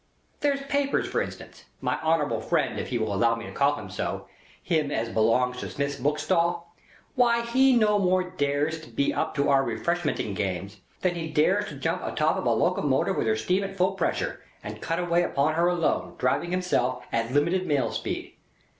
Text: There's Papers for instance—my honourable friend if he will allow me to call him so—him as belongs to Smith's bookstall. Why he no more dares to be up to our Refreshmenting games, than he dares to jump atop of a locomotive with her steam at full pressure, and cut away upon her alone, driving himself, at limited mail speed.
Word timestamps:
There's 0.39 0.63
Papers 0.63 1.05
for 1.07 1.21
instance—my 1.21 2.01
honourable 2.01 2.41
friend 2.41 2.79
if 2.79 2.87
he 2.87 2.97
will 2.97 3.13
allow 3.13 3.35
me 3.35 3.45
to 3.45 3.51
call 3.51 3.75
him 3.75 3.87
so—him 3.91 4.89
as 4.89 5.09
belongs 5.09 5.57
to 5.57 5.69
Smith's 5.69 5.97
bookstall. 5.97 6.73
Why 7.13 7.41
he 7.43 7.75
no 7.77 7.99
more 7.99 8.23
dares 8.23 8.81
to 8.81 8.89
be 8.89 9.13
up 9.13 9.35
to 9.35 9.49
our 9.49 9.63
Refreshmenting 9.63 10.35
games, 10.35 10.77
than 11.01 11.13
he 11.13 11.27
dares 11.29 11.69
to 11.69 11.75
jump 11.75 12.01
atop 12.03 12.35
of 12.37 12.47
a 12.47 12.51
locomotive 12.51 13.15
with 13.15 13.27
her 13.27 13.35
steam 13.37 13.63
at 13.63 13.77
full 13.77 13.91
pressure, 13.91 14.41
and 14.63 14.81
cut 14.81 14.97
away 14.97 15.21
upon 15.21 15.53
her 15.53 15.67
alone, 15.67 16.15
driving 16.17 16.49
himself, 16.49 17.05
at 17.13 17.31
limited 17.31 17.67
mail 17.67 17.91
speed. 17.91 18.33